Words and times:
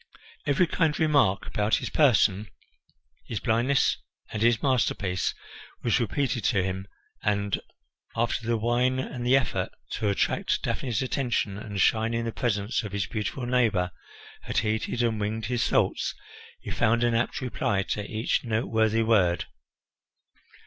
Every 0.47 0.65
kind 0.65 0.97
remark 0.99 1.45
about 1.45 1.75
his 1.75 1.91
person, 1.91 2.49
his 3.27 3.39
blindness, 3.39 3.97
and 4.31 4.41
his 4.41 4.63
masterpiece 4.63 5.35
was 5.83 5.99
repeated 5.99 6.43
to 6.45 6.63
him 6.63 6.87
and, 7.21 7.61
after 8.15 8.47
the 8.47 8.57
wine 8.57 8.97
and 8.97 9.23
the 9.23 9.37
effort 9.37 9.69
to 9.91 10.09
attract 10.09 10.63
Daphne's 10.63 11.03
attention 11.03 11.55
and 11.59 11.79
shine 11.79 12.15
in 12.15 12.25
the 12.25 12.31
presence 12.31 12.81
of 12.81 12.93
his 12.93 13.05
beautiful 13.05 13.45
neighbour 13.45 13.91
had 14.41 14.57
heated 14.57 15.03
and 15.03 15.19
winged 15.19 15.45
his 15.45 15.67
thoughts, 15.67 16.15
he 16.61 16.71
found 16.71 17.03
an 17.03 17.13
apt 17.13 17.39
reply 17.39 17.83
to 17.83 18.03
each 18.03 18.43
noteworthy 18.43 19.03
word. 19.03 19.45